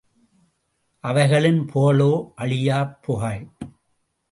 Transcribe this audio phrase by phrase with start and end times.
[1.03, 2.31] அவைகளின் புகழோ
[2.35, 3.47] அழியாப் புகழ்.